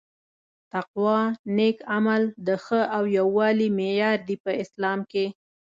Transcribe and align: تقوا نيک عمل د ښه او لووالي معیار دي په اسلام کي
تقوا 0.73 1.19
نيک 1.55 1.77
عمل 1.93 2.21
د 2.47 2.49
ښه 2.63 2.81
او 2.95 3.03
لووالي 3.13 3.67
معیار 3.77 4.17
دي 4.27 4.35
په 4.43 4.51
اسلام 4.63 4.99
کي 5.11 5.25